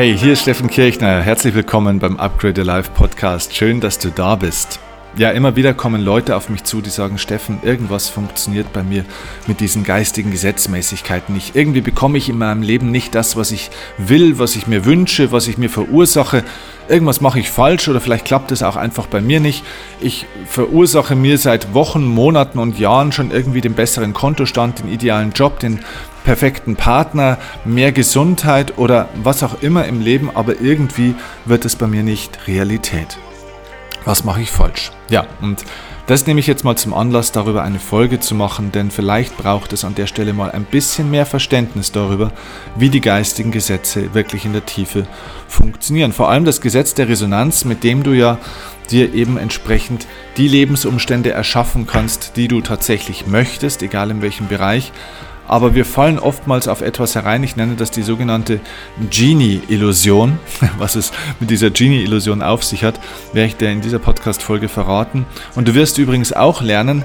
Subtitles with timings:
[0.00, 1.20] Hey, hier ist Steffen Kirchner.
[1.20, 3.54] Herzlich willkommen beim Upgrade Life Podcast.
[3.54, 4.80] Schön, dass du da bist.
[5.18, 9.04] Ja, immer wieder kommen Leute auf mich zu, die sagen, Steffen, irgendwas funktioniert bei mir
[9.46, 11.54] mit diesen geistigen Gesetzmäßigkeiten nicht.
[11.54, 15.32] Irgendwie bekomme ich in meinem Leben nicht das, was ich will, was ich mir wünsche,
[15.32, 16.44] was ich mir verursache.
[16.88, 19.64] Irgendwas mache ich falsch oder vielleicht klappt es auch einfach bei mir nicht.
[20.00, 25.32] Ich verursache mir seit Wochen, Monaten und Jahren schon irgendwie den besseren Kontostand, den idealen
[25.32, 25.80] Job, den
[26.24, 31.86] perfekten Partner, mehr Gesundheit oder was auch immer im Leben, aber irgendwie wird es bei
[31.86, 33.18] mir nicht Realität.
[34.04, 34.92] Was mache ich falsch?
[35.08, 35.64] Ja, und
[36.10, 39.72] das nehme ich jetzt mal zum Anlass, darüber eine Folge zu machen, denn vielleicht braucht
[39.72, 42.32] es an der Stelle mal ein bisschen mehr Verständnis darüber,
[42.74, 45.06] wie die geistigen Gesetze wirklich in der Tiefe
[45.46, 46.12] funktionieren.
[46.12, 48.38] Vor allem das Gesetz der Resonanz, mit dem du ja
[48.90, 54.90] dir eben entsprechend die Lebensumstände erschaffen kannst, die du tatsächlich möchtest, egal in welchem Bereich
[55.50, 57.42] aber wir fallen oftmals auf etwas herein.
[57.42, 58.60] Ich nenne das die sogenannte
[59.10, 60.38] Genie-Illusion.
[60.78, 63.00] Was es mit dieser Genie-Illusion auf sich hat,
[63.32, 65.26] werde ich dir in dieser Podcast-Folge verraten.
[65.56, 67.04] Und du wirst übrigens auch lernen,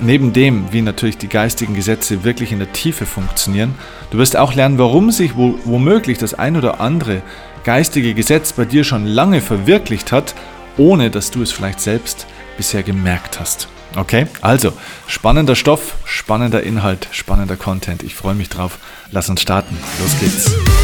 [0.00, 3.76] neben dem, wie natürlich die geistigen Gesetze wirklich in der Tiefe funktionieren,
[4.10, 7.22] du wirst auch lernen, warum sich womöglich das ein oder andere
[7.62, 10.34] geistige Gesetz bei dir schon lange verwirklicht hat,
[10.76, 13.68] ohne dass du es vielleicht selbst bisher gemerkt hast.
[13.96, 14.72] Okay, also
[15.06, 18.02] spannender Stoff, spannender Inhalt, spannender Content.
[18.02, 18.78] Ich freue mich drauf.
[19.12, 19.76] Lass uns starten.
[20.00, 20.83] Los geht's.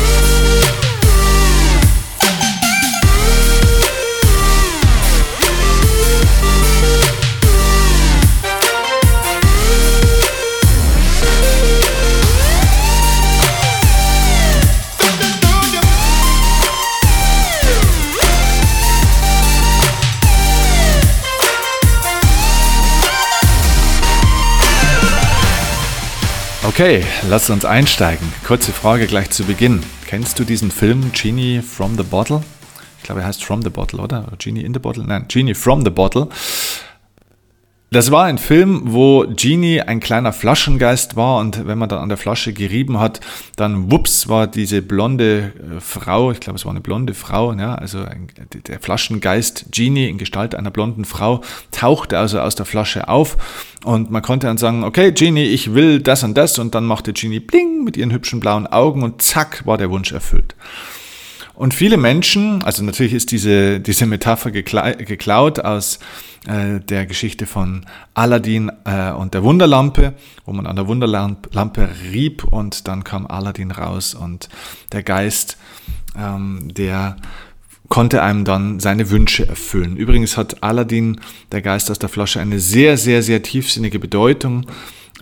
[26.81, 28.27] Okay, lass uns einsteigen.
[28.42, 29.83] Kurze Frage gleich zu Beginn.
[30.07, 32.42] Kennst du diesen Film Genie from the Bottle?
[32.96, 34.24] Ich glaube, er heißt From the Bottle, oder?
[34.39, 35.05] Genie in the Bottle?
[35.05, 36.30] Nein, Genie from the Bottle.
[37.92, 42.08] Das war ein Film, wo Genie ein kleiner Flaschengeist war und wenn man dann an
[42.08, 43.18] der Flasche gerieben hat,
[43.56, 47.74] dann wups war diese blonde äh, Frau, ich glaube es war eine blonde Frau, ja,
[47.74, 48.28] also ein,
[48.68, 51.40] der Flaschengeist Genie in Gestalt einer blonden Frau
[51.73, 53.36] tauchte also aus der Flasche auf
[53.84, 57.12] und man konnte dann sagen, okay Genie, ich will das und das und dann machte
[57.12, 60.55] Genie bling mit ihren hübschen blauen Augen und zack war der Wunsch erfüllt.
[61.55, 65.98] Und viele Menschen, also natürlich ist diese, diese Metapher geklaut aus
[66.46, 67.84] äh, der Geschichte von
[68.14, 70.14] Aladdin äh, und der Wunderlampe,
[70.46, 74.48] wo man an der Wunderlampe rieb und dann kam Aladdin raus und
[74.92, 75.58] der Geist,
[76.16, 77.16] ähm, der
[77.90, 79.96] konnte einem dann seine Wünsche erfüllen.
[79.96, 81.20] Übrigens hat Aladdin,
[81.52, 84.66] der Geist aus der Flasche, eine sehr, sehr, sehr tiefsinnige Bedeutung,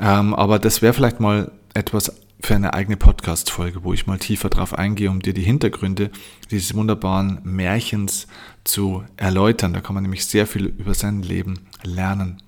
[0.00, 4.48] ähm, aber das wäre vielleicht mal etwas für eine eigene Podcast-Folge, wo ich mal tiefer
[4.48, 6.10] drauf eingehe, um dir die Hintergründe
[6.50, 8.26] dieses wunderbaren Märchens
[8.64, 9.72] zu erläutern.
[9.72, 12.40] Da kann man nämlich sehr viel über sein Leben lernen.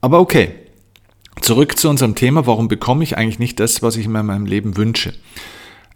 [0.00, 0.54] Aber okay,
[1.40, 2.46] zurück zu unserem Thema.
[2.46, 5.14] Warum bekomme ich eigentlich nicht das, was ich mir in meinem Leben wünsche?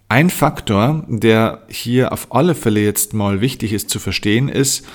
[0.09, 4.85] Ein Faktor, der hier auf alle Fälle jetzt mal wichtig ist zu verstehen, ist,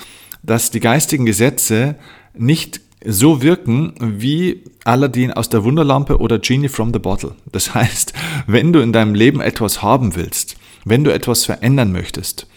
[0.43, 1.95] dass die geistigen Gesetze
[2.33, 7.35] nicht so wirken wie Aladdin aus der Wunderlampe oder Genie from the Bottle.
[7.51, 8.13] Das heißt,
[8.47, 12.47] wenn du in deinem Leben etwas haben willst, wenn du etwas verändern möchtest,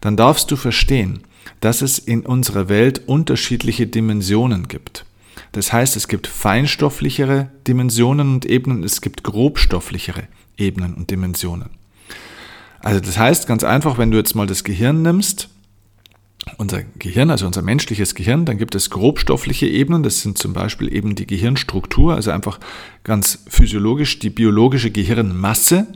[0.00, 1.20] dann darfst du verstehen,
[1.60, 5.04] dass es in unserer Welt unterschiedliche Dimensionen gibt.
[5.52, 11.70] Das heißt, es gibt feinstofflichere Dimensionen und Ebenen, es gibt grobstofflichere Ebenen und Dimensionen.
[12.80, 15.48] Also das heißt ganz einfach, wenn du jetzt mal das Gehirn nimmst,
[16.56, 20.92] unser Gehirn, also unser menschliches Gehirn, dann gibt es grobstoffliche Ebenen, das sind zum Beispiel
[20.92, 22.58] eben die Gehirnstruktur, also einfach
[23.04, 25.86] ganz physiologisch die biologische Gehirnmasse.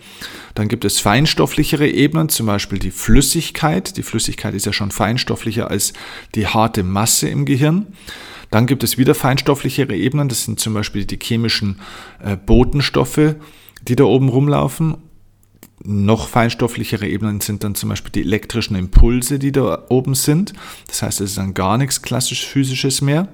[0.54, 3.96] Dann gibt es feinstofflichere Ebenen, zum Beispiel die Flüssigkeit.
[3.96, 5.92] Die Flüssigkeit ist ja schon feinstofflicher als
[6.34, 7.86] die harte Masse im Gehirn.
[8.50, 11.80] Dann gibt es wieder feinstofflichere Ebenen, das sind zum Beispiel die chemischen
[12.22, 13.34] äh, Botenstoffe,
[13.82, 14.96] die da oben rumlaufen
[15.82, 20.52] noch feinstofflichere Ebenen sind dann zum Beispiel die elektrischen Impulse, die da oben sind.
[20.86, 23.28] Das heißt, es ist dann gar nichts klassisch physisches mehr,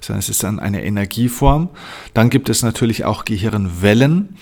[0.00, 1.70] sondern es ist dann eine Energieform.
[2.14, 4.36] Dann gibt es natürlich auch Gehirnwellen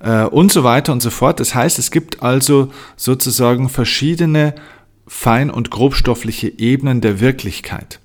[0.00, 1.40] äh, und so weiter und so fort.
[1.40, 4.54] Das heißt, es gibt also sozusagen verschiedene
[5.06, 8.00] fein- und grobstoffliche Ebenen der Wirklichkeit.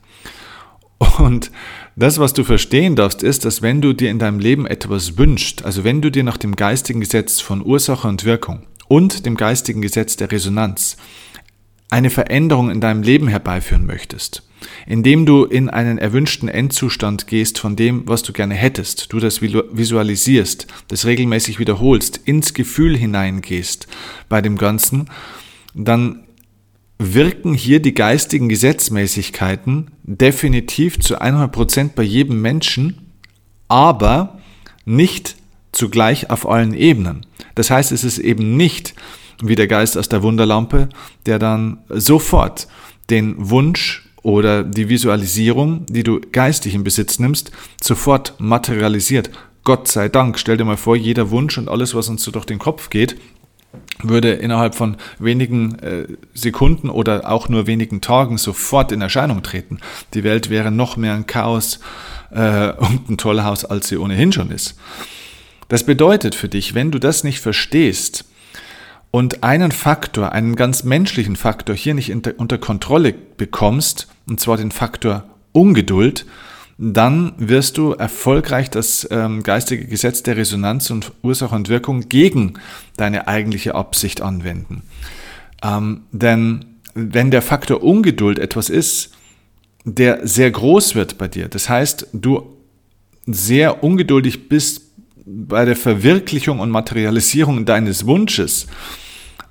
[1.18, 1.51] Und
[1.95, 5.65] das, was du verstehen darfst, ist, dass wenn du dir in deinem Leben etwas wünschst,
[5.65, 9.82] also wenn du dir nach dem geistigen Gesetz von Ursache und Wirkung und dem geistigen
[9.82, 10.98] Gesetz der Resonanz
[11.90, 14.44] eine Veränderung in deinem Leben herbeiführen möchtest,
[14.86, 19.42] indem du in einen erwünschten Endzustand gehst von dem, was du gerne hättest, du das
[19.42, 23.88] visualisierst, das regelmäßig wiederholst, ins Gefühl hineingehst
[24.28, 25.10] bei dem Ganzen,
[25.74, 26.26] dann
[27.00, 33.14] wirken hier die geistigen Gesetzmäßigkeiten definitiv zu 100 Prozent bei jedem Menschen,
[33.70, 34.42] aber
[34.84, 35.38] nicht
[35.72, 37.26] zugleich auf allen Ebenen.
[37.56, 38.94] Das heißt, es ist eben nicht
[39.42, 40.89] wie der Geist aus der Wunderlampe,
[41.25, 42.68] der dann sofort
[43.09, 47.51] den Wunsch oder die Visualisierung, die du geistig in Besitz nimmst,
[47.81, 49.31] sofort materialisiert.
[49.63, 52.45] Gott sei Dank, stell dir mal vor, jeder Wunsch und alles, was uns so durch
[52.45, 53.15] den Kopf geht,
[54.04, 59.80] würde innerhalb von wenigen äh, Sekunden oder auch nur wenigen Tagen sofort in Erscheinung treten.
[60.13, 61.80] Die Welt wäre noch mehr ein Chaos
[62.31, 64.75] äh, und ein Tollhaus, als sie ohnehin schon ist.
[65.71, 68.25] Das bedeutet für dich, wenn du das nicht verstehst
[69.09, 74.71] und einen Faktor, einen ganz menschlichen Faktor hier nicht unter, Kontrolle bekommst, und zwar den
[74.71, 75.23] Faktor
[75.53, 76.25] Ungeduld,
[76.77, 82.56] dann wirst du erfolgreich das ähm, geistige Gesetz der Resonanz und Ursache und Wirkung gegen
[82.97, 84.81] deine eigentliche Absicht anwenden.
[85.63, 86.65] Ähm, denn
[86.95, 89.13] wenn der Faktor Ungeduld etwas ist,
[89.85, 92.57] der sehr groß wird bei dir, das heißt, du
[93.25, 94.91] sehr ungeduldig bist
[95.25, 98.68] bei der Verwirklichung und Materialisierung deines Wunsches,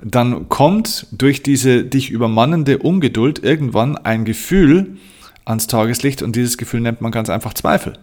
[0.02, 4.96] dann kommt durch diese dich übermannende Ungeduld irgendwann ein Gefühl,
[5.44, 7.98] ans Tageslicht und dieses Gefühl nennt man ganz einfach Zweifel.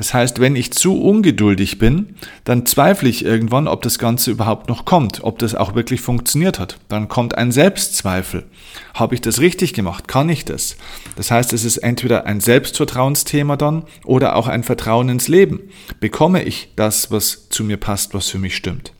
[0.00, 2.14] Das heißt, wenn ich zu ungeduldig bin,
[2.44, 6.58] dann zweifle ich irgendwann, ob das Ganze überhaupt noch kommt, ob das auch wirklich funktioniert
[6.58, 6.78] hat.
[6.88, 8.46] Dann kommt ein Selbstzweifel.
[8.94, 10.08] Habe ich das richtig gemacht?
[10.08, 10.78] Kann ich das?
[11.16, 15.60] Das heißt, es ist entweder ein Selbstvertrauensthema dann oder auch ein Vertrauen ins Leben.
[16.00, 18.94] Bekomme ich das, was zu mir passt, was für mich stimmt?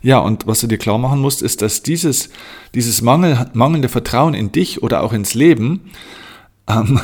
[0.00, 2.30] Ja, und was du dir klar machen musst, ist, dass dieses,
[2.74, 5.90] dieses Mangel, mangelnde Vertrauen in dich oder auch ins Leben
[6.68, 7.00] ähm,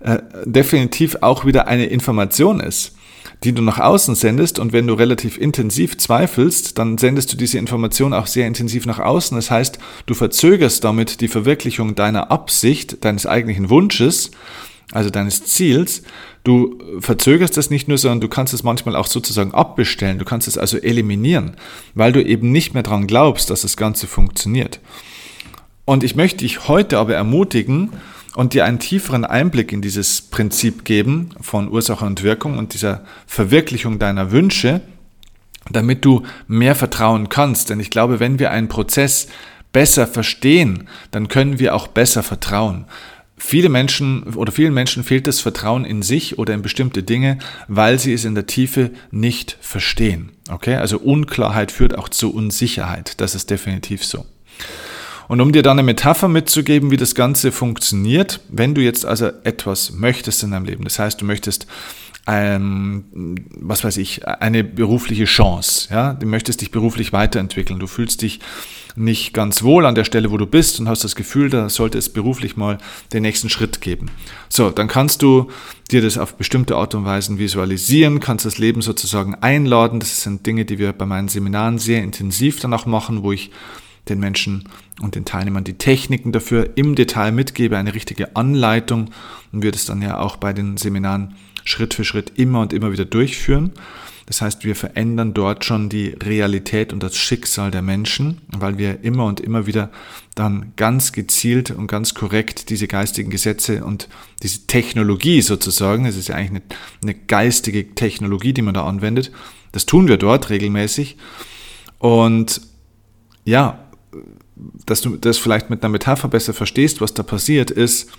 [0.00, 2.96] äh, definitiv auch wieder eine Information ist,
[3.44, 4.58] die du nach außen sendest.
[4.58, 8.98] Und wenn du relativ intensiv zweifelst, dann sendest du diese Information auch sehr intensiv nach
[8.98, 9.36] außen.
[9.36, 14.30] Das heißt, du verzögerst damit die Verwirklichung deiner Absicht, deines eigentlichen Wunsches,
[14.92, 16.02] also deines Ziels.
[16.44, 20.18] Du verzögerst das nicht nur, sondern du kannst es manchmal auch sozusagen abbestellen.
[20.18, 21.56] Du kannst es also eliminieren,
[21.94, 24.80] weil du eben nicht mehr daran glaubst, dass das Ganze funktioniert.
[25.84, 27.90] Und ich möchte dich heute aber ermutigen,
[28.34, 33.04] und dir einen tieferen Einblick in dieses Prinzip geben von Ursache und Wirkung und dieser
[33.26, 34.80] Verwirklichung deiner Wünsche,
[35.70, 37.70] damit du mehr vertrauen kannst.
[37.70, 39.28] Denn ich glaube, wenn wir einen Prozess
[39.72, 42.86] besser verstehen, dann können wir auch besser vertrauen.
[43.36, 47.98] Viele Menschen oder vielen Menschen fehlt das Vertrauen in sich oder in bestimmte Dinge, weil
[47.98, 50.30] sie es in der Tiefe nicht verstehen.
[50.48, 50.76] Okay?
[50.76, 53.20] Also Unklarheit führt auch zu Unsicherheit.
[53.20, 54.26] Das ist definitiv so.
[55.32, 59.28] Und um dir dann eine Metapher mitzugeben, wie das Ganze funktioniert, wenn du jetzt also
[59.44, 61.66] etwas möchtest in deinem Leben, das heißt, du möchtest
[62.26, 68.20] ähm, was weiß ich, eine berufliche Chance, ja, du möchtest dich beruflich weiterentwickeln, du fühlst
[68.20, 68.40] dich
[68.94, 71.96] nicht ganz wohl an der Stelle, wo du bist und hast das Gefühl, da sollte
[71.96, 72.76] es beruflich mal
[73.14, 74.10] den nächsten Schritt geben.
[74.50, 75.50] So, dann kannst du
[75.90, 79.98] dir das auf bestimmte Art und Weise visualisieren, kannst das Leben sozusagen einladen.
[79.98, 83.50] Das sind Dinge, die wir bei meinen Seminaren sehr intensiv dann auch machen, wo ich
[84.08, 84.68] den Menschen
[85.00, 89.10] und den Teilnehmern die Techniken dafür im Detail mitgebe, eine richtige Anleitung
[89.52, 91.34] und wir das dann ja auch bei den Seminaren
[91.64, 93.72] Schritt für Schritt immer und immer wieder durchführen.
[94.26, 99.02] Das heißt, wir verändern dort schon die Realität und das Schicksal der Menschen, weil wir
[99.02, 99.90] immer und immer wieder
[100.34, 104.08] dann ganz gezielt und ganz korrekt diese geistigen Gesetze und
[104.42, 106.62] diese Technologie sozusagen, es ist ja eigentlich eine,
[107.02, 109.32] eine geistige Technologie, die man da anwendet,
[109.72, 111.16] das tun wir dort regelmäßig.
[111.98, 112.60] Und
[113.44, 113.81] ja,
[114.86, 118.10] dass du das vielleicht mit einer Metapher besser verstehst, was da passiert ist,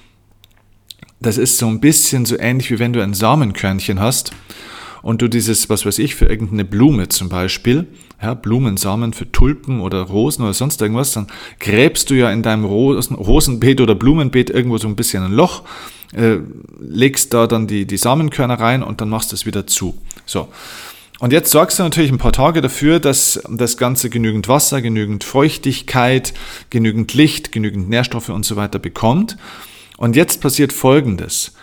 [1.19, 4.31] das ist so ein bisschen so ähnlich wie wenn du ein Samenkörnchen hast
[5.01, 7.88] und du dieses, was weiß ich, für irgendeine Blume zum Beispiel,
[8.21, 11.27] ja, Blumensamen für Tulpen oder Rosen oder sonst irgendwas, dann
[11.59, 15.63] gräbst du ja in deinem Rosen, Rosenbeet oder Blumenbeet irgendwo so ein bisschen ein Loch,
[16.13, 16.38] äh,
[16.79, 19.97] legst da dann die, die Samenkörner rein und dann machst du es wieder zu.
[20.25, 20.47] So.
[21.24, 25.24] Und jetzt sorgst du natürlich ein paar Tage dafür, dass das Ganze genügend Wasser, genügend
[25.24, 26.34] Feuchtigkeit,
[26.70, 29.38] genügend Licht, genügend Nährstoffe und so weiter bekommt.
[29.96, 31.53] Und jetzt passiert Folgendes.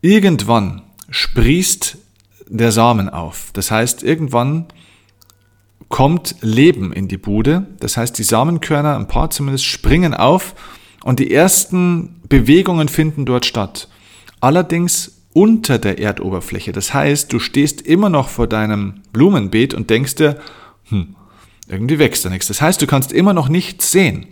[0.00, 1.98] Irgendwann sprießt
[2.46, 3.50] der Samen auf.
[3.52, 4.66] Das heißt, irgendwann
[5.88, 7.66] kommt Leben in die Bude.
[7.80, 10.54] Das heißt, die Samenkörner, ein paar zumindest, springen auf
[11.02, 13.88] und die ersten Bewegungen finden dort statt.
[14.38, 16.72] Allerdings unter der Erdoberfläche.
[16.72, 20.38] Das heißt, du stehst immer noch vor deinem Blumenbeet und denkst dir,
[20.88, 21.16] hm,
[21.68, 22.48] irgendwie wächst da nichts.
[22.48, 24.26] Das heißt, du kannst immer noch nichts sehen.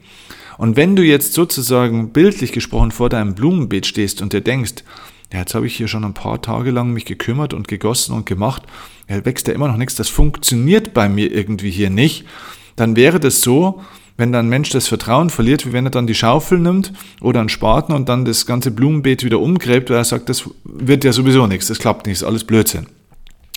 [0.58, 4.84] Und wenn du jetzt sozusagen bildlich gesprochen vor deinem Blumenbeet stehst und dir denkst,
[5.32, 8.26] ja, jetzt habe ich hier schon ein paar Tage lang mich gekümmert und gegossen und
[8.26, 8.64] gemacht,
[9.08, 12.26] ja, wächst ja immer noch nichts, das funktioniert bei mir irgendwie hier nicht,
[12.76, 13.82] dann wäre das so,
[14.20, 17.40] wenn dann ein Mensch das Vertrauen verliert, wie wenn er dann die Schaufel nimmt oder
[17.40, 21.12] einen Spaten und dann das ganze Blumenbeet wieder umgräbt, weil er sagt, das wird ja
[21.12, 22.86] sowieso nichts, das klappt nicht, ist alles Blödsinn.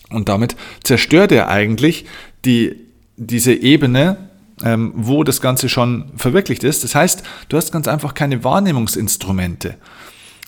[0.09, 2.05] Und damit zerstört er eigentlich
[2.45, 2.75] die,
[3.17, 4.17] diese Ebene,
[4.63, 6.83] ähm, wo das Ganze schon verwirklicht ist.
[6.83, 9.75] Das heißt, du hast ganz einfach keine Wahrnehmungsinstrumente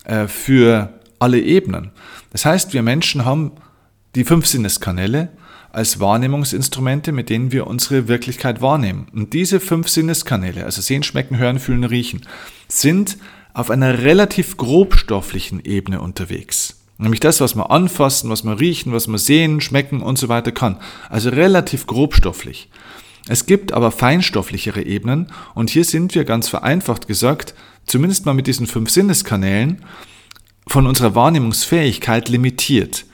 [0.05, 1.91] äh, für alle Ebenen.
[2.31, 3.51] Das heißt, wir Menschen haben
[4.15, 5.29] die fünf Sinneskanäle,
[5.75, 9.07] als Wahrnehmungsinstrumente, mit denen wir unsere Wirklichkeit wahrnehmen.
[9.13, 12.21] Und diese fünf Sinneskanäle, also sehen, schmecken, hören, fühlen, riechen,
[12.69, 13.17] sind
[13.53, 16.81] auf einer relativ grobstofflichen Ebene unterwegs.
[16.97, 20.53] Nämlich das, was man anfassen, was man riechen, was man sehen, schmecken und so weiter
[20.53, 20.77] kann.
[21.09, 22.69] Also relativ grobstofflich.
[23.27, 27.53] Es gibt aber feinstofflichere Ebenen und hier sind wir ganz vereinfacht gesagt,
[27.85, 29.83] zumindest mal mit diesen fünf Sinneskanälen,
[30.67, 33.05] von unserer Wahrnehmungsfähigkeit limitiert.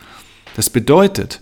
[0.55, 1.41] Das bedeutet,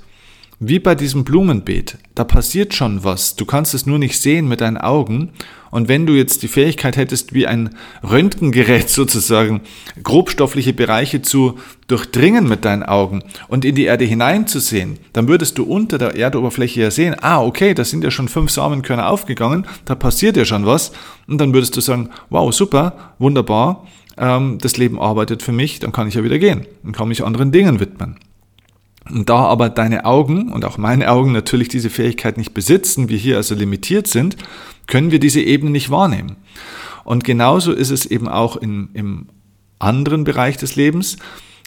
[0.60, 3.38] wie bei diesem Blumenbeet, da passiert schon was.
[3.38, 5.30] Du kannst es nur nicht sehen mit deinen Augen.
[5.72, 9.62] Und wenn du jetzt die Fähigkeit hättest, wie ein Röntgengerät sozusagen,
[10.04, 15.64] grobstoffliche Bereiche zu durchdringen mit deinen Augen und in die Erde hineinzusehen, dann würdest du
[15.64, 19.96] unter der Erdoberfläche ja sehen, ah, okay, da sind ja schon fünf Samenkörner aufgegangen, da
[19.96, 20.92] passiert ja schon was.
[21.28, 23.88] Und dann würdest du sagen, wow, super, wunderbar,
[24.18, 27.24] ähm, das Leben arbeitet für mich, dann kann ich ja wieder gehen und kann mich
[27.24, 28.18] anderen Dingen widmen.
[29.12, 33.18] Und da aber deine Augen und auch meine Augen natürlich diese Fähigkeit nicht besitzen, wir
[33.18, 34.38] hier also limitiert sind,
[34.88, 36.36] können wir diese Ebene nicht wahrnehmen.
[37.04, 39.28] Und genauso ist es eben auch in, im
[39.80, 41.18] anderen Bereich des Lebens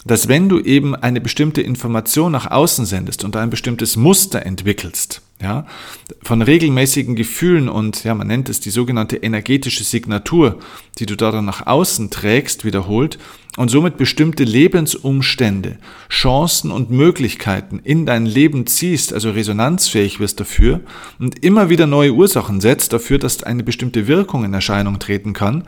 [0.05, 5.23] dass wenn du eben eine bestimmte Information nach außen sendest und ein bestimmtes Muster entwickelst,
[5.41, 5.67] ja,
[6.23, 10.59] von regelmäßigen Gefühlen und, ja, man nennt es die sogenannte energetische Signatur,
[10.99, 13.19] die du da dann nach außen trägst, wiederholt
[13.57, 15.79] und somit bestimmte Lebensumstände,
[16.09, 20.81] Chancen und Möglichkeiten in dein Leben ziehst, also resonanzfähig wirst dafür
[21.19, 25.65] und immer wieder neue Ursachen setzt dafür, dass eine bestimmte Wirkung in Erscheinung treten kann,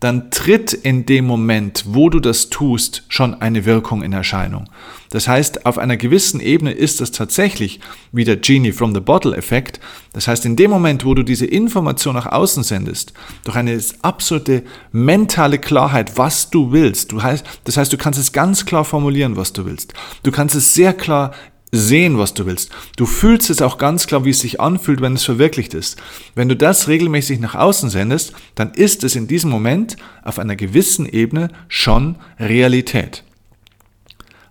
[0.00, 4.68] dann tritt in dem Moment, wo du das tust, schon eine Wirkung in Erscheinung.
[5.10, 7.80] Das heißt, auf einer gewissen Ebene ist das tatsächlich
[8.12, 9.80] wie der Genie from the Bottle Effekt.
[10.12, 13.12] Das heißt, in dem Moment, wo du diese Information nach außen sendest,
[13.44, 18.32] durch eine absolute mentale Klarheit, was du willst, du heißt, das heißt, du kannst es
[18.32, 19.92] ganz klar formulieren, was du willst.
[20.22, 21.32] Du kannst es sehr klar
[21.72, 22.70] sehen, was du willst.
[22.96, 26.00] Du fühlst es auch ganz klar, wie es sich anfühlt, wenn es verwirklicht ist.
[26.34, 30.56] Wenn du das regelmäßig nach außen sendest, dann ist es in diesem Moment auf einer
[30.56, 33.24] gewissen Ebene schon Realität.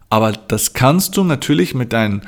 [0.10, 2.22] Aber das kannst du natürlich mit deinen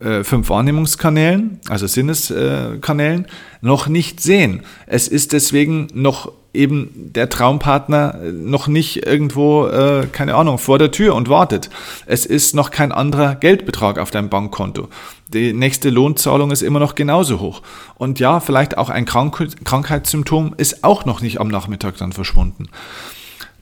[0.00, 3.26] äh, fünf Wahrnehmungskanälen, also Sinneskanälen,
[3.60, 4.62] noch nicht sehen.
[4.86, 10.90] Es ist deswegen noch eben der Traumpartner noch nicht irgendwo, äh, keine Ahnung, vor der
[10.90, 11.70] Tür und wartet.
[12.06, 14.88] Es ist noch kein anderer Geldbetrag auf deinem Bankkonto.
[15.28, 17.62] Die nächste Lohnzahlung ist immer noch genauso hoch.
[17.96, 22.68] Und ja, vielleicht auch ein Krank Krankheitssymptom ist auch noch nicht am Nachmittag dann verschwunden.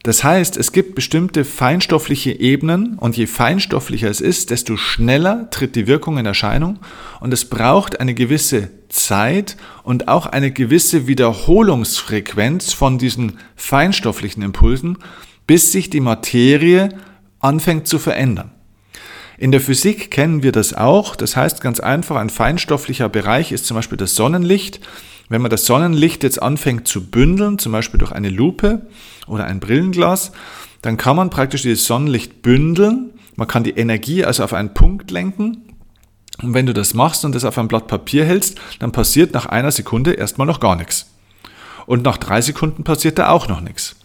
[0.06, 5.74] Das heißt, es gibt bestimmte feinstoffliche Ebenen und je feinstofflicher es ist, desto schneller tritt
[5.74, 6.78] die Wirkung in Erscheinung
[7.18, 14.98] und es braucht eine gewisse Zeit und auch eine gewisse Wiederholungsfrequenz von diesen feinstofflichen Impulsen,
[15.48, 16.90] bis sich die Materie
[17.40, 18.52] anfängt zu verändern.
[19.38, 21.16] In der Physik kennen wir das auch.
[21.16, 24.78] Das heißt ganz einfach, ein feinstofflicher Bereich ist zum Beispiel das Sonnenlicht.
[25.28, 28.86] Wenn man das Sonnenlicht jetzt anfängt zu bündeln, zum Beispiel durch eine Lupe
[29.26, 30.32] oder ein Brillenglas,
[30.82, 33.10] dann kann man praktisch dieses Sonnenlicht bündeln.
[33.34, 35.62] Man kann die Energie also auf einen Punkt lenken.
[36.42, 39.46] Und wenn du das machst und das auf ein Blatt Papier hältst, dann passiert nach
[39.46, 41.10] einer Sekunde erstmal noch gar nichts.
[41.86, 43.96] Und nach drei Sekunden passiert da auch noch nichts.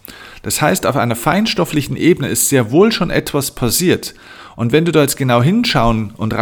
[0.42, 4.14] Das heißt, auf einer feinstofflichen Ebene ist sehr wohl schon etwas passiert.
[4.56, 6.34] Und wenn du da jetzt genau hinschauen und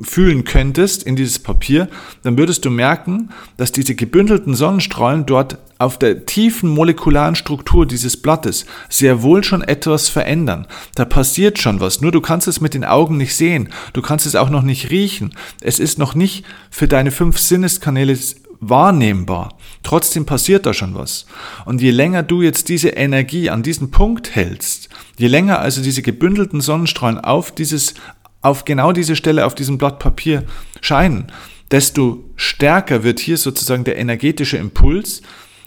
[0.00, 1.88] reinfühlen könntest in dieses Papier,
[2.22, 8.16] dann würdest du merken, dass diese gebündelten Sonnenstrahlen dort auf der tiefen molekularen Struktur dieses
[8.16, 10.66] Blattes sehr wohl schon etwas verändern.
[10.94, 14.26] Da passiert schon was, nur du kannst es mit den Augen nicht sehen, du kannst
[14.26, 15.34] es auch noch nicht riechen.
[15.60, 18.16] Es ist noch nicht für deine fünf Sinneskanäle
[18.60, 19.56] wahrnehmbar.
[19.82, 21.24] Trotzdem passiert da schon was.
[21.64, 26.02] Und je länger du jetzt diese Energie an diesen Punkt hältst, je länger also diese
[26.02, 27.94] gebündelten Sonnenstrahlen auf dieses,
[28.40, 30.44] auf genau diese Stelle auf diesem Blatt Papier
[30.80, 31.30] scheinen,
[31.70, 35.22] desto stärker wird hier sozusagen der energetische Impuls,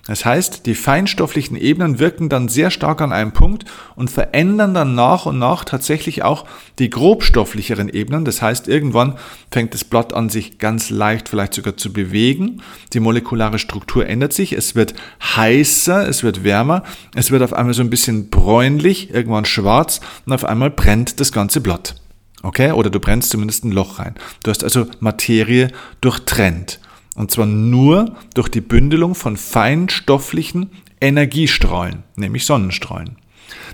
[0.05, 3.63] das heißt, die feinstofflichen Ebenen wirken dann sehr stark an einem Punkt
[3.95, 6.45] und verändern dann nach und nach tatsächlich auch
[6.77, 8.25] die grobstofflicheren Ebenen.
[8.25, 9.15] Das heißt, irgendwann
[9.49, 12.61] fängt das Blatt an, sich ganz leicht vielleicht sogar zu bewegen.
[12.91, 14.51] Die molekulare Struktur ändert sich.
[14.51, 16.83] Es wird heißer, es wird wärmer,
[17.15, 21.31] es wird auf einmal so ein bisschen bräunlich, irgendwann schwarz und auf einmal brennt das
[21.31, 22.02] ganze Blatt.
[22.43, 22.71] Okay?
[22.71, 24.13] Oder du brennst zumindest ein Loch rein.
[24.43, 25.69] Du hast also Materie
[26.01, 26.79] durchtrennt.
[27.15, 30.69] Und zwar nur durch die Bündelung von feinstofflichen
[30.99, 33.17] Energiestrahlen, nämlich Sonnenstrahlen.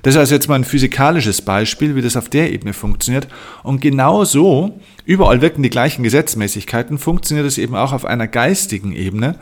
[0.03, 3.27] Das ist also jetzt mal ein physikalisches Beispiel, wie das auf der Ebene funktioniert.
[3.63, 8.93] Und genau so, überall wirken die gleichen Gesetzmäßigkeiten, funktioniert es eben auch auf einer geistigen
[8.93, 9.35] Ebene.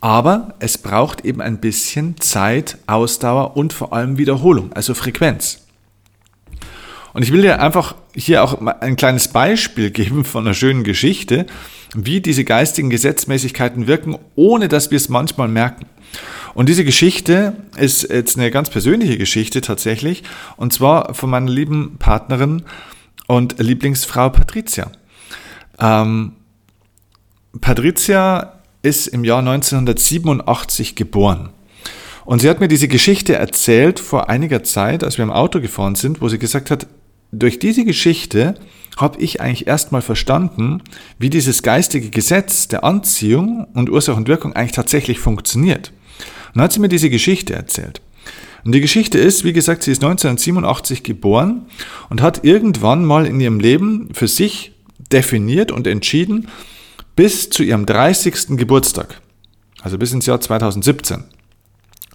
[0.00, 5.65] Aber es braucht eben ein bisschen Zeit, Ausdauer und vor allem Wiederholung, also Frequenz.
[7.16, 11.46] Und ich will dir einfach hier auch ein kleines Beispiel geben von einer schönen Geschichte,
[11.94, 15.86] wie diese geistigen Gesetzmäßigkeiten wirken, ohne dass wir es manchmal merken.
[16.52, 20.24] Und diese Geschichte ist jetzt eine ganz persönliche Geschichte tatsächlich,
[20.58, 22.64] und zwar von meiner lieben Partnerin
[23.26, 24.92] und Lieblingsfrau Patricia.
[25.80, 26.32] Ähm,
[27.62, 31.48] Patricia ist im Jahr 1987 geboren.
[32.26, 35.94] Und sie hat mir diese Geschichte erzählt vor einiger Zeit, als wir im Auto gefahren
[35.94, 36.86] sind, wo sie gesagt hat,
[37.38, 38.54] durch diese Geschichte
[38.96, 40.82] habe ich eigentlich erstmal verstanden,
[41.18, 45.92] wie dieses geistige Gesetz der Anziehung und Ursache und Wirkung eigentlich tatsächlich funktioniert.
[46.48, 48.00] Und dann hat sie mir diese Geschichte erzählt.
[48.64, 51.66] Und die Geschichte ist, wie gesagt, sie ist 1987 geboren
[52.08, 54.72] und hat irgendwann mal in ihrem Leben für sich
[55.12, 56.48] definiert und entschieden,
[57.14, 58.56] bis zu ihrem 30.
[58.56, 59.20] Geburtstag,
[59.82, 61.24] also bis ins Jahr 2017,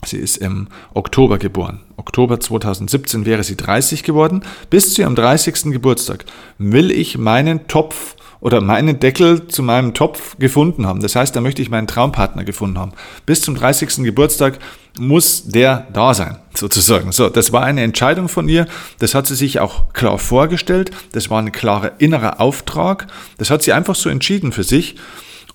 [0.06, 1.82] Sie ist im Oktober geboren.
[1.96, 4.42] Oktober 2017 wäre sie 30 geworden.
[4.70, 5.72] Bis zu ihrem 30.
[5.72, 6.26] Geburtstag
[6.58, 11.02] will ich meinen Topf oder meinen Deckel zu meinem Topf gefunden haben.
[11.02, 12.94] Das heißt, da möchte ich meinen Traumpartner gefunden haben.
[13.28, 14.04] Bis zum 30.
[14.04, 14.58] Geburtstag
[15.00, 17.12] muss der da sein, sozusagen.
[17.12, 18.66] So, das war eine Entscheidung von ihr.
[18.98, 20.90] Das hat sie sich auch klar vorgestellt.
[21.12, 23.06] Das war ein klarer innerer Auftrag.
[23.38, 24.96] Das hat sie einfach so entschieden für sich.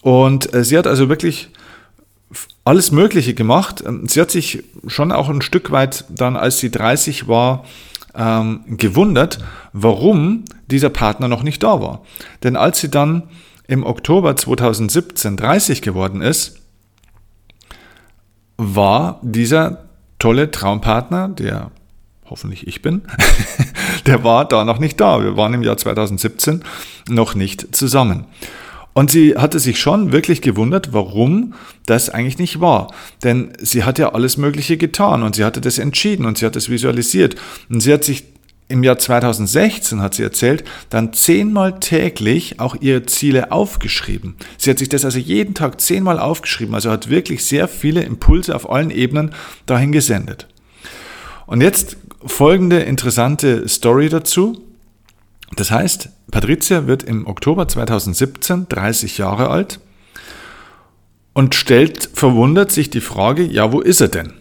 [0.03, 1.49] Und äh, sie hat also wirklich
[2.65, 3.83] alles Mögliche gemacht.
[3.87, 7.65] Ähm, sie hat sich schon auch ein Stück weit dann, als sie 30 war,
[8.15, 9.39] ähm, gewundert,
[9.73, 12.03] warum dieser Partner noch nicht da war.
[12.43, 13.25] Denn als sie dann
[13.69, 16.61] im Oktober 2017 30 geworden ist,
[18.57, 19.85] war dieser
[20.19, 21.71] tolle Traumpartner, der
[22.29, 23.03] hoffentlich ich bin,
[24.07, 25.23] der war da noch nicht da.
[25.23, 26.65] Wir waren im Jahr 2017
[27.09, 28.25] noch nicht zusammen.
[28.97, 31.53] Und sie hatte sich schon wirklich gewundert, warum
[31.85, 32.95] das eigentlich nicht war.
[33.23, 36.57] Denn sie hat ja alles Mögliche getan und sie hatte das entschieden und sie hat
[36.57, 37.37] das visualisiert.
[37.69, 38.25] Und sie hat sich
[38.69, 44.37] im Jahr 2016, hat sie erzählt, dann zehnmal täglich auch ihre Ziele aufgeschrieben.
[44.57, 48.57] Sie hat sich das also jeden Tag zehnmal aufgeschrieben, also hat wirklich sehr viele Impulse
[48.57, 49.35] auf allen Ebenen
[49.67, 50.49] dahin gesendet.
[51.45, 54.66] Und jetzt folgende interessante Story dazu.
[55.55, 59.81] Das heißt, Patricia wird im Oktober 2017 30 Jahre alt
[61.33, 64.33] und stellt verwundert sich die Frage, ja, wo ist er denn?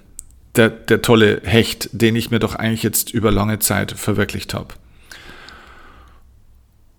[0.56, 4.74] Der, der tolle Hecht, den ich mir doch eigentlich jetzt über lange Zeit verwirklicht habe.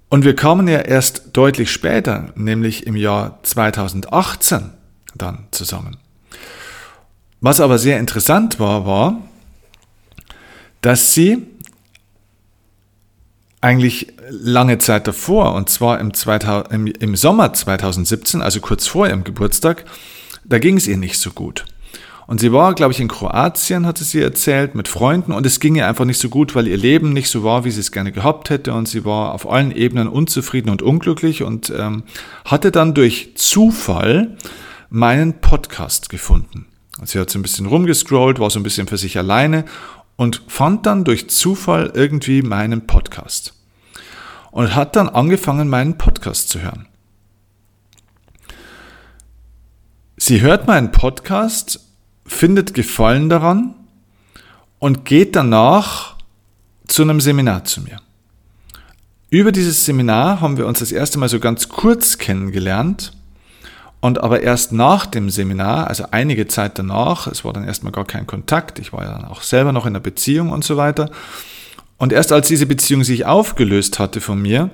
[0.09, 4.71] Und wir kamen ja erst deutlich später, nämlich im Jahr 2018
[5.15, 5.97] dann zusammen.
[7.41, 9.23] Was aber sehr interessant war, war,
[10.81, 11.47] dass sie
[13.61, 19.09] eigentlich lange Zeit davor, und zwar im, 2000, im, im Sommer 2017, also kurz vor
[19.09, 19.85] ihrem Geburtstag,
[20.45, 21.65] da ging es ihr nicht so gut.
[22.27, 25.77] Und sie war, glaube ich, in Kroatien, hatte sie erzählt, mit Freunden und es ging
[25.77, 28.11] ihr einfach nicht so gut, weil ihr Leben nicht so war, wie sie es gerne
[28.11, 32.03] gehabt hätte und sie war auf allen Ebenen unzufrieden und unglücklich und ähm,
[32.45, 34.37] hatte dann durch Zufall
[34.91, 36.67] meinen Podcast gefunden.
[37.05, 39.67] Sie hat so ein bisschen rumgescrollt, war so ein bisschen für sich alleine
[40.17, 43.55] und fand dann durch Zufall irgendwie meinen Podcast.
[44.51, 46.87] Und hat dann angefangen, meinen Podcast zu hören.
[50.17, 51.81] Sie hört meinen Podcast,
[52.25, 53.75] findet Gefallen daran
[54.79, 56.17] und geht danach
[56.89, 58.01] zu einem Seminar zu mir.
[59.29, 63.13] Über dieses Seminar haben wir uns das erste Mal so ganz kurz kennengelernt
[64.01, 68.05] und aber erst nach dem Seminar, also einige Zeit danach, es war dann erstmal gar
[68.05, 71.11] kein Kontakt, ich war ja dann auch selber noch in einer Beziehung und so weiter.
[71.99, 74.71] Und erst als diese Beziehung sich aufgelöst hatte von mir,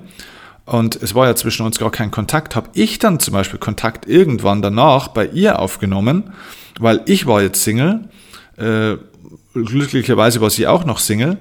[0.65, 4.07] und es war ja zwischen uns gar kein Kontakt, habe ich dann zum Beispiel Kontakt
[4.07, 6.33] irgendwann danach bei ihr aufgenommen,
[6.79, 8.07] weil ich war jetzt Single,
[8.57, 8.95] äh,
[9.53, 11.37] glücklicherweise war sie auch noch Single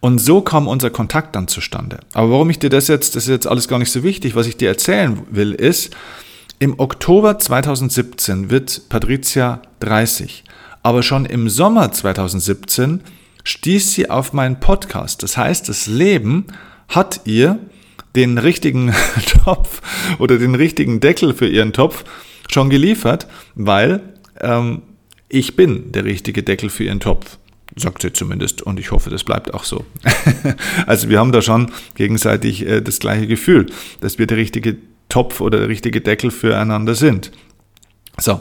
[0.00, 2.00] und so kam unser Kontakt dann zustande.
[2.12, 4.46] Aber warum ich dir das jetzt, das ist jetzt alles gar nicht so wichtig, was
[4.46, 5.96] ich dir erzählen will, ist,
[6.58, 10.44] im Oktober 2017 wird Patricia 30,
[10.82, 13.00] aber schon im Sommer 2017
[13.44, 15.22] stieß sie auf meinen Podcast.
[15.22, 16.46] Das heißt, das Leben
[16.88, 17.58] hat ihr
[18.16, 18.92] den richtigen
[19.44, 19.82] Topf
[20.18, 22.04] oder den richtigen Deckel für ihren Topf
[22.50, 24.00] schon geliefert, weil
[24.40, 24.82] ähm,
[25.28, 27.38] ich bin der richtige Deckel für ihren Topf
[27.76, 29.84] sagt sie zumindest und ich hoffe, das bleibt auch so.
[30.86, 33.66] also wir haben da schon gegenseitig äh, das gleiche Gefühl,
[34.00, 37.32] dass wir der richtige Topf oder der richtige Deckel füreinander sind.
[38.18, 38.40] So,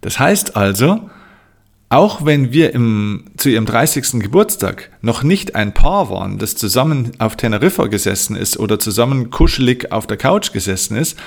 [0.00, 1.10] das heißt also,
[1.88, 4.20] auch wenn wir im, zu ihrem 30.
[4.20, 9.90] Geburtstag noch nicht ein Paar waren, das zusammen auf Teneriffa gesessen ist oder zusammen kuschelig
[9.90, 11.18] auf der Couch gesessen ist,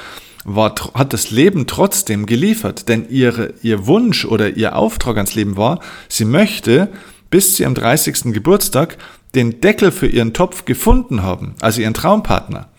[0.46, 2.88] war, hat das Leben trotzdem geliefert.
[2.88, 6.90] Denn ihre, ihr Wunsch oder ihr Auftrag ans Leben war, sie möchte
[7.30, 8.34] bis zu ihrem 30.
[8.34, 8.98] Geburtstag
[9.36, 12.70] den Deckel für ihren Topf gefunden haben, also ihren Traumpartner.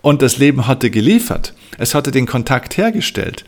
[0.00, 1.54] Und das Leben hatte geliefert.
[1.78, 3.44] Es hatte den Kontakt hergestellt.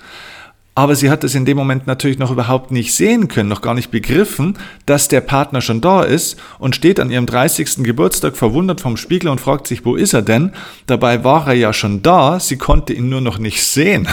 [0.74, 3.74] Aber sie hat es in dem Moment natürlich noch überhaupt nicht sehen können, noch gar
[3.74, 7.82] nicht begriffen, dass der Partner schon da ist und steht an ihrem 30.
[7.82, 10.52] Geburtstag verwundert vom Spiegel und fragt sich, wo ist er denn?
[10.86, 14.08] Dabei war er ja schon da, sie konnte ihn nur noch nicht sehen.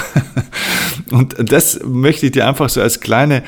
[1.12, 3.44] und das möchte ich dir einfach so als kleine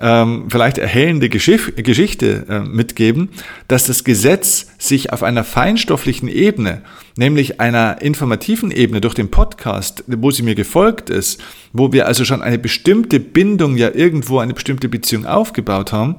[0.00, 3.30] ähm, vielleicht erhellende Geschiff Geschichte äh, mitgeben,
[3.66, 6.82] dass das Gesetz sich auf einer feinstofflichen Ebene,
[7.16, 11.40] nämlich einer informativen Ebene durch den Podcast, wo sie mir gefolgt ist,
[11.72, 16.16] wo wir also schon eine bestimmte Bindung ja irgendwo, eine bestimmte Beziehung aufgebaut haben,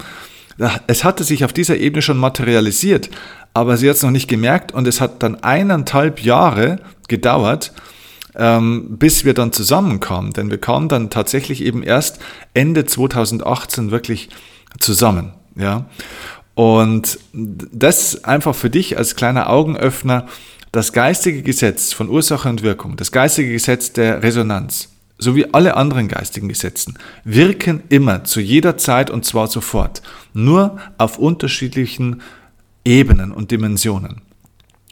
[0.87, 3.09] es hatte sich auf dieser Ebene schon materialisiert,
[3.53, 7.71] aber sie hat es noch nicht gemerkt und es hat dann eineinhalb Jahre gedauert,
[8.39, 10.31] ähm, bis wir dann zusammenkamen.
[10.33, 12.19] Denn wir kamen dann tatsächlich eben erst
[12.53, 14.29] Ende 2018 wirklich
[14.79, 15.33] zusammen.
[15.55, 15.85] Ja.
[16.55, 20.25] Und das einfach für dich als kleiner Augenöffner,
[20.71, 26.07] das geistige Gesetz von Ursache und Wirkung, das geistige Gesetz der Resonanz, sowie alle anderen
[26.07, 30.01] geistigen Gesetzen, wirken immer zu jeder Zeit und zwar sofort,
[30.33, 32.21] nur auf unterschiedlichen
[32.85, 34.21] Ebenen und Dimensionen.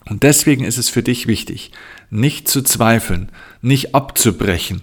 [0.10, 1.71] Und deswegen ist es für dich wichtig,
[2.09, 3.29] nicht zu zweifeln,
[3.61, 4.81] nicht abzubrechen,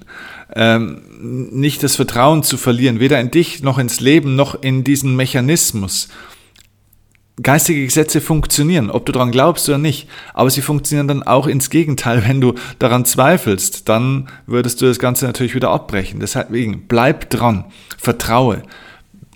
[0.54, 1.02] ähm,
[1.52, 6.08] nicht das Vertrauen zu verlieren, weder in dich noch ins Leben noch in diesen Mechanismus.
[7.42, 11.68] Geistige Gesetze funktionieren, ob du daran glaubst oder nicht, aber sie funktionieren dann auch ins
[11.68, 12.22] Gegenteil.
[12.28, 16.20] Wenn du daran zweifelst, dann würdest du das Ganze natürlich wieder abbrechen.
[16.20, 17.64] Deswegen bleib dran,
[17.98, 18.62] vertraue,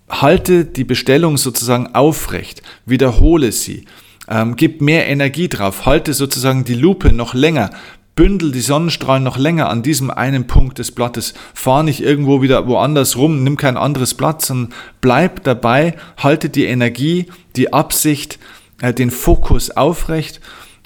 [0.09, 3.85] halte die Bestellung sozusagen aufrecht, wiederhole sie
[4.29, 7.71] ähm, gib mehr Energie drauf, halte sozusagen die Lupe noch länger,
[8.15, 11.35] bündel die Sonnenstrahlen noch länger an diesem einen Punkt des Blattes.
[11.55, 16.65] Fahr nicht irgendwo wieder woanders rum, nimm kein anderes Blatt, sondern bleib dabei, halte die
[16.65, 18.39] Energie, die Absicht,
[18.81, 20.41] äh, den Fokus aufrecht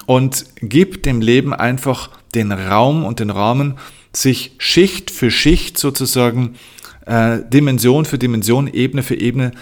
[0.07, 3.79] und gib dem Leben einfach den Raum und den Rahmen,
[4.13, 6.57] sich Schicht für Schicht sozusagen,
[7.07, 9.53] äh, Dimension für Dimension, Ebene für Ebene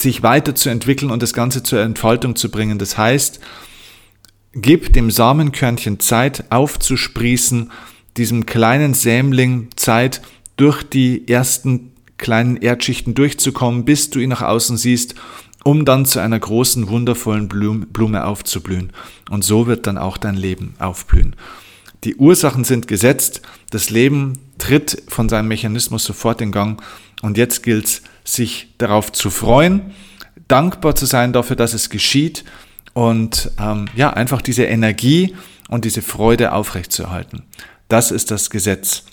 [0.00, 2.78] sich weiterzuentwickeln und das Ganze zur Entfaltung zu bringen.
[2.78, 3.40] Das heißt,
[4.52, 7.70] gib dem Samenkörnchen Zeit aufzusprießen,
[8.16, 10.22] diesem kleinen Sämling Zeit
[10.56, 15.14] durch die ersten kleinen Erdschichten durchzukommen, bis du ihn nach außen siehst,
[15.64, 18.92] um dann zu einer großen, wundervollen Blume aufzublühen.
[19.30, 21.36] Und so wird dann auch dein Leben aufblühen.
[22.04, 26.80] Die Ursachen sind gesetzt, das Leben tritt von seinem Mechanismus sofort in Gang
[27.22, 28.02] und jetzt gilt es,
[28.34, 29.92] sich darauf zu freuen,
[30.48, 32.44] dankbar zu sein dafür, dass es geschieht
[32.94, 35.36] und ähm, ja, einfach diese Energie
[35.68, 37.44] und diese Freude aufrechtzuerhalten.
[37.88, 39.04] Das ist das Gesetz.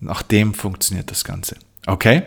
[0.00, 1.56] Nach dem funktioniert das Ganze.
[1.86, 2.22] Okay?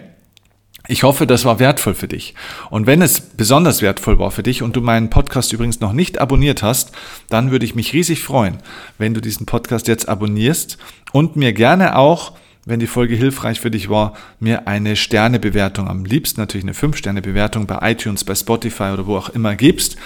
[0.87, 2.33] Ich hoffe, das war wertvoll für dich.
[2.69, 6.19] Und wenn es besonders wertvoll war für dich und du meinen Podcast übrigens noch nicht
[6.19, 6.93] abonniert hast,
[7.29, 8.57] dann würde ich mich riesig freuen,
[8.97, 10.77] wenn du diesen Podcast jetzt abonnierst
[11.11, 12.33] und mir gerne auch
[12.69, 17.65] wenn die Folge hilfreich für dich war, mir eine Sternebewertung, am liebsten natürlich eine 5-Sterne-Bewertung
[17.65, 19.97] bei iTunes, bei Spotify oder wo auch immer gibst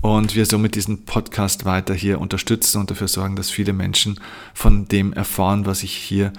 [0.00, 4.20] und wir somit diesen Podcast weiter hier unterstützen und dafür sorgen, dass viele Menschen
[4.54, 6.32] von dem erfahren, was ich hier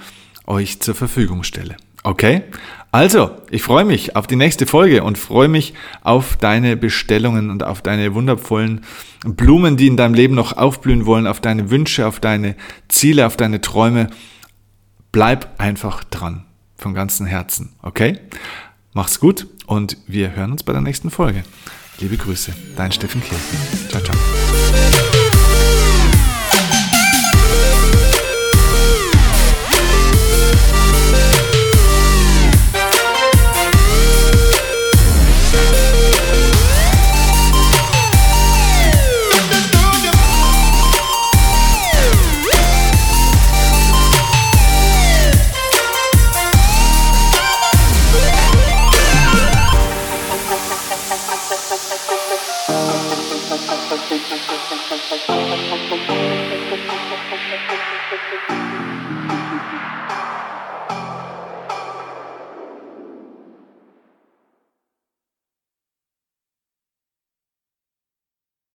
[0.48, 1.78] euch zur Verfügung stelle.
[2.04, 2.44] Okay?
[2.92, 7.64] Also, ich freue mich auf die nächste Folge und freue mich auf deine Bestellungen und
[7.64, 8.82] auf deine wundervollen
[9.24, 12.56] Blumen, die in deinem Leben noch aufblühen wollen, auf deine Wünsche, auf deine
[12.88, 14.08] Ziele, auf deine Träume
[15.12, 16.46] bleib einfach dran.
[16.78, 17.74] Von ganzem Herzen.
[17.82, 18.20] Okay?
[18.94, 21.44] Mach's gut und wir hören uns bei der nächsten Folge.
[22.00, 23.90] Liebe Grüße, dein Steffen Kirchen.
[23.90, 25.09] Ciao, ciao.